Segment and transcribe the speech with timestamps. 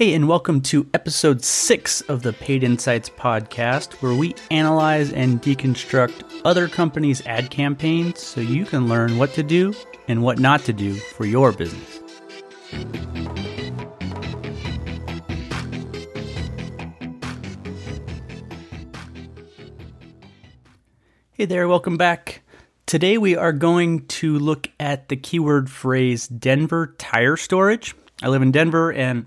[0.00, 5.42] Hey, and welcome to episode six of the Paid Insights podcast, where we analyze and
[5.42, 9.74] deconstruct other companies' ad campaigns so you can learn what to do
[10.08, 12.00] and what not to do for your business.
[21.32, 22.40] Hey there, welcome back.
[22.86, 27.94] Today we are going to look at the keyword phrase Denver tire storage.
[28.22, 29.26] I live in Denver and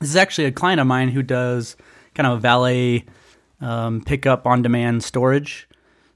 [0.00, 1.76] this is actually a client of mine who does
[2.14, 3.04] kind of a valet
[3.60, 5.68] um, pickup on demand storage.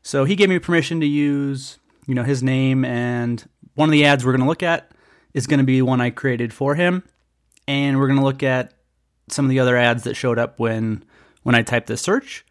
[0.02, 4.04] So he gave me permission to use, you know, his name and one of the
[4.04, 4.90] ads we're going to look at
[5.32, 7.04] is going to be one I created for him,
[7.68, 8.74] and we're going to look at
[9.28, 11.04] some of the other ads that showed up when
[11.42, 12.44] when I typed this search.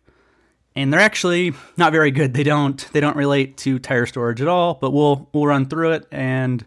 [0.75, 2.33] And they're actually not very good.
[2.33, 5.91] They don't they don't relate to tire storage at all, but we'll we'll run through
[5.91, 6.65] it and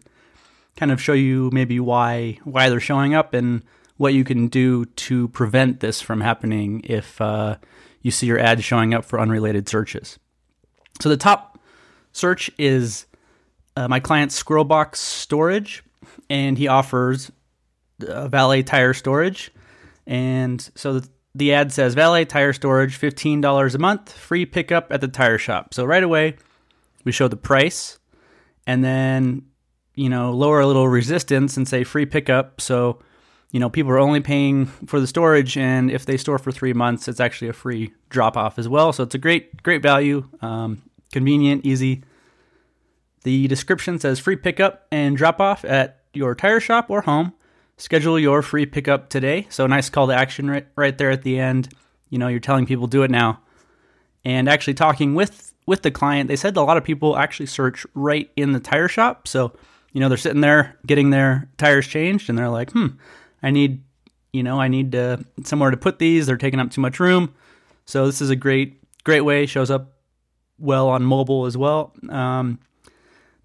[0.75, 3.63] kind of show you maybe why why they're showing up and
[3.97, 7.57] what you can do to prevent this from happening if uh,
[8.01, 10.19] you see your ad showing up for unrelated searches.
[11.01, 11.59] So the top
[12.11, 13.05] search is
[13.75, 15.83] uh, my client's Squirrelbox Storage,
[16.29, 17.31] and he offers
[18.07, 19.51] uh, valet tire storage.
[20.05, 25.01] And so the, the ad says valet tire storage, $15 a month, free pickup at
[25.01, 25.73] the tire shop.
[25.73, 26.37] So right away,
[27.03, 27.99] we show the price
[28.67, 29.45] and then,
[29.95, 32.61] you know, lower a little resistance and say free pickup.
[32.61, 32.99] So
[33.53, 36.73] you know, people are only paying for the storage, and if they store for three
[36.73, 38.91] months, it's actually a free drop off as well.
[38.91, 42.03] So it's a great, great value, um, convenient, easy.
[43.23, 47.31] The description says free pickup and drop off at your tire shop or home.
[47.77, 49.45] Schedule your free pickup today.
[49.51, 51.69] So nice call to action right, right there at the end.
[52.09, 53.39] You know, you're telling people do it now.
[54.25, 57.85] And actually talking with with the client, they said a lot of people actually search
[57.93, 59.27] right in the tire shop.
[59.27, 59.53] So,
[59.91, 62.87] you know, they're sitting there getting their tires changed and they're like, hmm,
[63.43, 63.83] I need,
[64.31, 66.25] you know, I need to, somewhere to put these.
[66.25, 67.35] They're taking up too much room.
[67.85, 69.45] So this is a great, great way.
[69.45, 69.93] Shows up
[70.57, 71.93] well on mobile as well.
[72.09, 72.59] Um,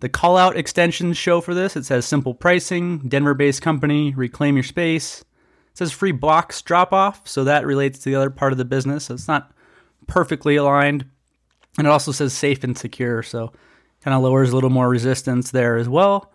[0.01, 1.77] the call out extensions show for this.
[1.77, 5.23] It says simple pricing, Denver based company, reclaim your space.
[5.73, 7.27] It says free box drop off.
[7.27, 9.07] So that relates to the other part of the business.
[9.07, 9.53] So it's not
[10.07, 11.05] perfectly aligned.
[11.77, 13.23] And it also says safe and secure.
[13.23, 13.53] So
[14.03, 16.33] kind of lowers a little more resistance there as well.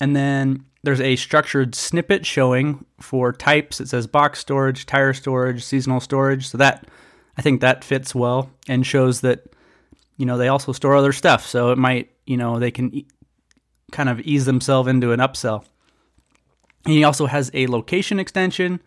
[0.00, 3.80] And then there's a structured snippet showing for types.
[3.80, 6.46] It says box storage, tire storage, seasonal storage.
[6.46, 6.86] So that
[7.36, 9.52] I think that fits well and shows that
[10.16, 11.44] you know they also store other stuff.
[11.44, 13.06] So it might you know they can e-
[13.90, 15.64] kind of ease themselves into an upsell.
[16.84, 18.80] And he also has a location extension.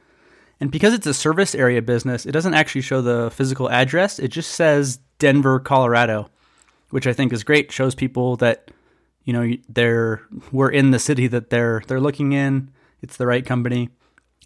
[0.62, 4.20] And because it's a service area business, it doesn't actually show the physical address.
[4.20, 6.30] It just says Denver, Colorado,
[6.92, 7.74] which I think is great.
[7.74, 8.72] Shows people that
[9.30, 12.72] you know they're we're in the city that they're they're looking in.
[13.04, 13.90] It's the right company,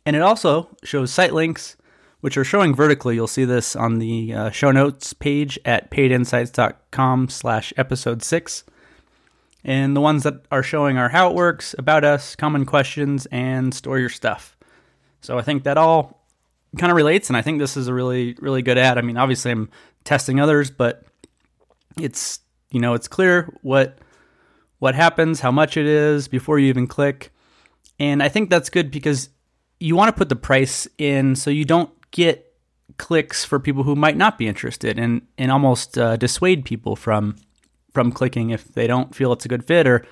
[0.06, 1.78] and it also shows site links
[2.20, 3.16] which are showing vertically.
[3.16, 8.66] You'll see this on the uh, show notes page at paidinsights.com slash episode six.
[9.64, 13.74] And the ones that are showing are how it works, about us, common questions, and
[13.74, 14.58] store your stuff.
[15.22, 16.26] So I think that all
[16.78, 18.98] kind of relates, and I think this is a really, really good ad.
[18.98, 19.70] I mean, obviously I'm
[20.04, 21.06] testing others, but
[22.00, 22.40] it's
[22.72, 23.98] you know it's clear what
[24.84, 27.32] what happens, how much it is before you even click.
[28.02, 29.30] And I think that's good because
[29.80, 32.54] you want to put the price in so you don't get
[32.98, 37.38] clicks for people who might not be interested and, and almost uh, dissuade people from
[37.94, 40.06] from clicking if they don't feel it's a good fit or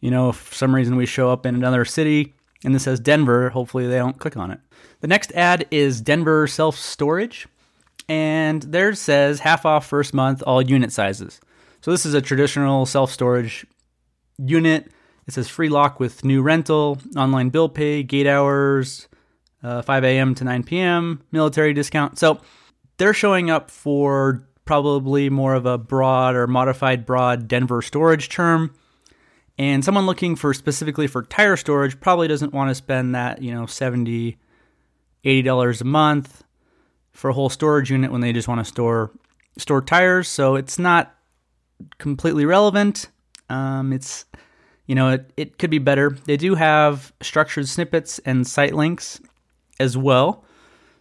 [0.00, 3.00] you know if for some reason we show up in another city and this says
[3.00, 4.60] Denver hopefully they don't click on it.
[5.00, 7.48] The next ad is Denver self storage
[8.06, 11.40] and there says half off first month all unit sizes.
[11.80, 13.64] So this is a traditional self storage
[14.44, 14.90] unit.
[15.26, 19.08] It says free lock with new rental, online bill pay, gate hours,
[19.62, 20.34] uh, 5 a.m.
[20.36, 22.18] to 9 p.m., military discount.
[22.18, 22.40] So
[22.96, 28.74] they're showing up for probably more of a broad or modified broad Denver storage term.
[29.58, 33.52] And someone looking for specifically for tire storage probably doesn't want to spend that, you
[33.52, 34.38] know, 70
[35.24, 36.44] $80 a month
[37.12, 39.10] for a whole storage unit when they just want to store
[39.58, 40.28] store tires.
[40.28, 41.14] So it's not
[41.98, 43.08] completely relevant.
[43.50, 44.24] Um, it's
[44.86, 46.10] you know it, it could be better.
[46.24, 49.20] They do have structured snippets and site links
[49.78, 50.44] as well.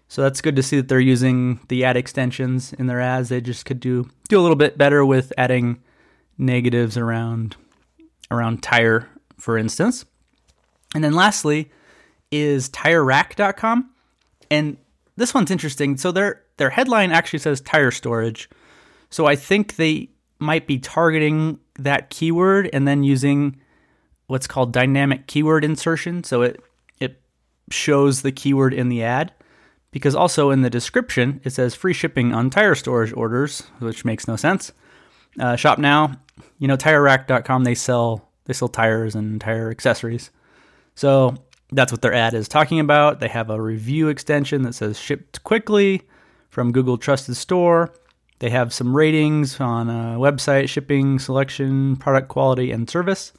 [0.08, 3.30] So that's good to see that they're using the ad extensions in their ads.
[3.30, 5.82] They just could do do a little bit better with adding
[6.38, 7.56] negatives around
[8.32, 9.08] around tire,
[9.38, 10.06] for instance.
[10.96, 11.70] And then lastly
[12.32, 13.92] is tirerack.com.
[14.50, 14.78] And
[15.16, 15.98] this one's interesting.
[15.98, 18.50] So their their headline actually says tire storage.
[19.12, 20.10] So I think they
[20.40, 23.60] might be targeting that keyword and then using
[24.28, 26.24] what's called dynamic keyword insertion.
[26.24, 26.64] So it
[27.00, 27.22] it
[27.72, 29.34] shows the keyword in the ad
[29.92, 34.28] because also in the description it says free shipping on tire storage orders, which makes
[34.28, 34.72] no sense.
[35.40, 36.12] Uh, shop now,
[36.58, 37.64] you know, TireRack.com.
[37.64, 40.32] They sell they sell tires and tire accessories,
[40.96, 41.36] so
[41.72, 43.20] that's what their ad is talking about.
[43.20, 46.02] They have a review extension that says shipped quickly
[46.50, 47.94] from Google Trusted Store.
[48.40, 53.34] They have some ratings on a website, shipping, selection, product quality, and service.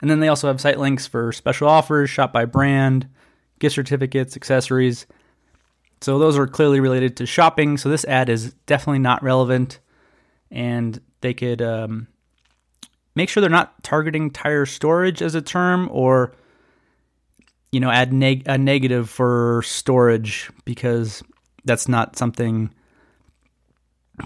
[0.00, 3.08] And then they also have site links for special offers, shop by brand,
[3.58, 5.06] gift certificates, accessories.
[6.00, 7.76] So those are clearly related to shopping.
[7.76, 9.80] So this ad is definitely not relevant.
[10.52, 12.06] And they could um,
[13.16, 16.32] make sure they're not targeting tire storage as a term or,
[17.72, 21.24] you know, add neg- a negative for storage because
[21.64, 22.70] that's not something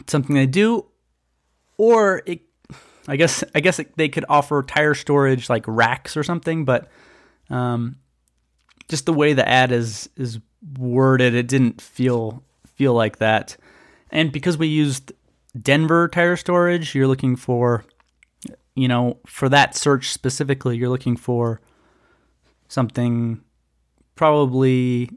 [0.06, 0.86] something they do,
[1.76, 2.42] or it,
[3.08, 6.88] I guess I guess it, they could offer tire storage like racks or something, but
[7.50, 7.96] um,
[8.88, 10.38] just the way the ad is is
[10.78, 13.56] worded, it didn't feel feel like that.
[14.10, 15.12] And because we used
[15.60, 17.84] Denver tire storage, you're looking for,
[18.74, 21.60] you know, for that search specifically, you're looking for
[22.68, 23.40] something
[24.14, 25.10] probably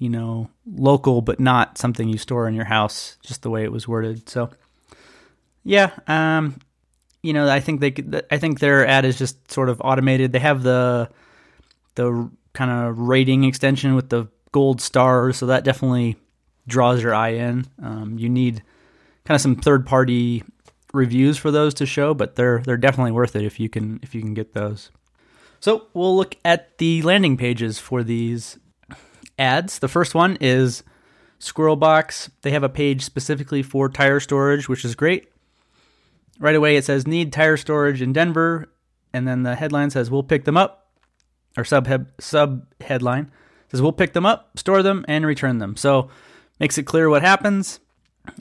[0.00, 3.70] you know, local but not something you store in your house, just the way it
[3.70, 4.28] was worded.
[4.28, 4.50] So,
[5.62, 6.58] yeah, um,
[7.22, 10.32] you know, I think they, could, I think their ad is just sort of automated.
[10.32, 11.10] They have the
[11.96, 16.16] the kind of rating extension with the gold stars, so that definitely
[16.66, 17.66] draws your eye in.
[17.82, 18.62] Um, you need
[19.26, 20.42] kind of some third party
[20.94, 24.14] reviews for those to show, but they're they're definitely worth it if you can if
[24.14, 24.90] you can get those.
[25.60, 28.58] So we'll look at the landing pages for these
[29.40, 29.80] ads.
[29.80, 30.84] The first one is
[31.40, 32.30] Squirrelbox.
[32.42, 35.32] They have a page specifically for tire storage, which is great.
[36.38, 38.68] Right away, it says need tire storage in Denver,
[39.12, 40.90] and then the headline says we'll pick them up,
[41.56, 41.88] or sub
[42.18, 43.30] sub headline
[43.70, 45.76] says we'll pick them up, store them, and return them.
[45.76, 46.08] So
[46.58, 47.80] makes it clear what happens.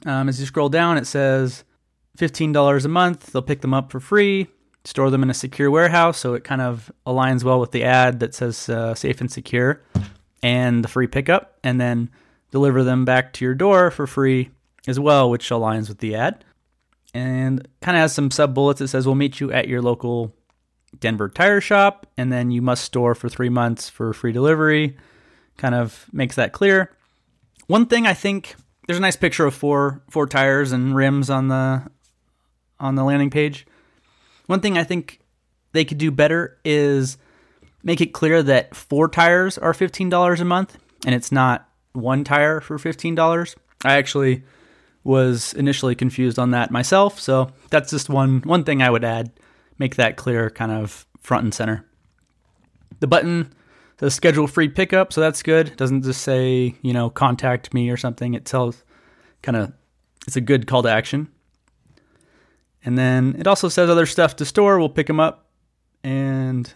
[0.06, 1.64] Um, as you scroll down, it says
[2.16, 3.32] fifteen dollars a month.
[3.32, 4.48] They'll pick them up for free,
[4.86, 6.18] store them in a secure warehouse.
[6.18, 9.82] So it kind of aligns well with the ad that says uh, safe and secure
[10.42, 12.10] and the free pickup, and then
[12.52, 14.50] deliver them back to your door for free
[14.88, 16.44] as well, which aligns with the ad.
[17.14, 20.36] And kind of has some sub bullets that says we'll meet you at your local
[21.00, 24.98] Denver tire shop, and then you must store for three months for free delivery.
[25.58, 26.96] Kind of makes that clear.
[27.68, 28.56] One thing I think
[28.88, 31.84] there's a nice picture of four four tires and rims on the
[32.80, 33.68] on the landing page.
[34.48, 35.20] One thing I think
[35.74, 37.18] they could do better is
[37.84, 42.62] make it clear that four tires are $15 a month and it's not one tire
[42.62, 43.56] for $15.
[43.84, 44.44] I actually
[45.04, 49.32] was initially confused on that myself, so that's just one one thing I would add,
[49.78, 51.86] make that clear kind of front and center.
[53.00, 53.54] The button
[54.00, 55.70] says schedule free pickup, so that's good.
[55.70, 58.34] It doesn't just say, you know, contact me or something.
[58.34, 58.84] It tells
[59.42, 59.72] kind of
[60.28, 61.30] it's a good call to action.
[62.84, 64.80] And then it also says other stuff to store.
[64.80, 65.50] We'll pick them up
[66.04, 66.72] and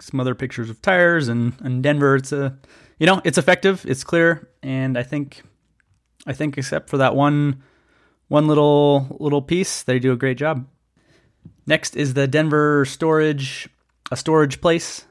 [0.00, 2.16] some other pictures of tires and, and Denver.
[2.16, 2.58] It's a,
[2.98, 3.84] you know, it's effective.
[3.86, 5.42] It's clear, and I think,
[6.26, 7.62] I think except for that one,
[8.28, 10.66] one little little piece, they do a great job.
[11.66, 13.68] Next is the Denver storage,
[14.10, 15.06] a storage place,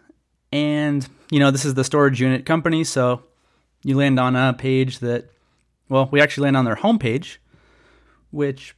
[0.51, 2.83] and you know this is the storage unit company.
[2.83, 3.24] So
[3.83, 5.30] you land on a page that,
[5.90, 7.37] well, we actually land on their homepage,
[8.31, 8.75] which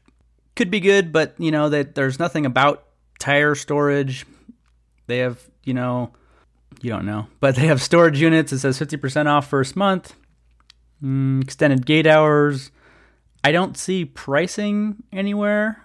[0.55, 2.85] could be good, but you know that there's nothing about
[3.19, 4.25] tire storage.
[5.07, 6.11] They have you know,
[6.81, 8.53] you don't know, but they have storage units.
[8.53, 10.15] It says 50% off first month,
[11.03, 12.71] mm, extended gate hours.
[13.43, 15.81] I don't see pricing anywhere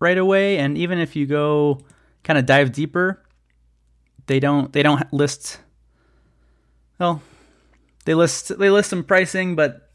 [0.00, 1.80] right away, and even if you go
[2.22, 3.24] kind of dive deeper,
[4.26, 5.60] they don't they don't list.
[7.00, 7.22] Well,
[8.04, 9.90] they list they list some pricing, but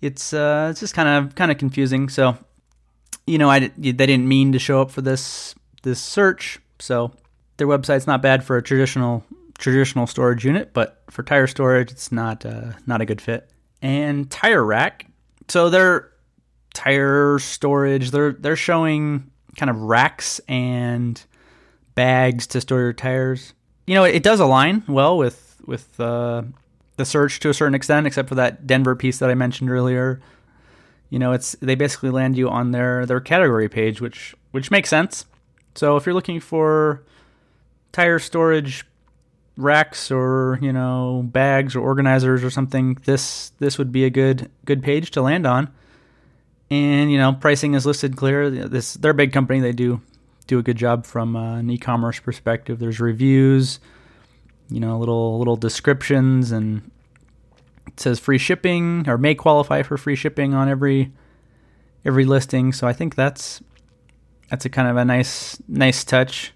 [0.00, 2.08] it's uh, it's just kind of kind of confusing.
[2.08, 2.36] So,
[3.26, 7.12] you know, I they didn't mean to show up for this this search, so
[7.56, 9.24] their website's not bad for a traditional
[9.58, 13.50] traditional storage unit, but for tire storage, it's not uh, not a good fit.
[13.80, 15.06] And tire rack,
[15.48, 16.12] so they're
[16.74, 18.10] tire storage.
[18.10, 21.22] They're they're showing kind of racks and
[21.94, 23.54] bags to store your tires.
[23.86, 26.42] You know, it, it does align well with with uh,
[26.96, 30.20] the search to a certain extent, except for that Denver piece that I mentioned earlier.
[31.10, 34.88] You know, it's they basically land you on their their category page, which which makes
[34.88, 35.26] sense.
[35.74, 37.02] So if you're looking for
[37.92, 38.84] tire storage
[39.56, 44.50] racks or you know bags or organizers or something, this this would be a good
[44.64, 45.70] good page to land on.
[46.70, 48.48] And you know pricing is listed clear.
[48.50, 49.60] This they're a big company.
[49.60, 50.00] They do
[50.46, 52.78] do a good job from uh, an e-commerce perspective.
[52.78, 53.78] There's reviews.
[54.70, 56.90] you know, little little descriptions and
[57.86, 61.12] it says free shipping or may qualify for free shipping on every
[62.04, 62.72] every listing.
[62.72, 63.60] So I think that's
[64.48, 66.54] that's a kind of a nice nice touch.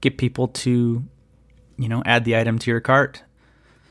[0.00, 1.04] Get people to
[1.76, 3.22] you know add the item to your cart.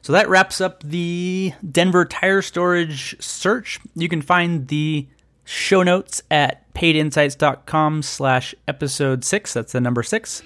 [0.02, 3.80] So that wraps up the Denver tire storage search.
[3.96, 5.08] You can find the
[5.44, 9.54] show notes at paidinsights.com slash episode six.
[9.54, 10.44] That's the number six.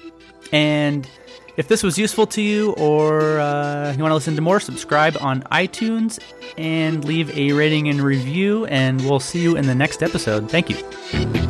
[0.51, 1.07] And
[1.57, 5.17] if this was useful to you or uh, you want to listen to more, subscribe
[5.21, 6.19] on iTunes
[6.57, 8.65] and leave a rating and review.
[8.65, 10.49] And we'll see you in the next episode.
[10.49, 11.40] Thank you.